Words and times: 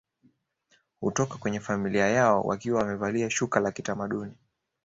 Hutoka 1.01 1.37
kwenye 1.37 1.59
familia 1.59 2.07
yao 2.07 2.41
wakiwa 2.43 2.79
wamevalia 2.81 3.29
shuka 3.29 3.59
la 3.59 3.71
kitamaduni 3.71 4.33